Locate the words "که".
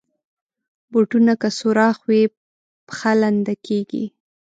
1.41-1.49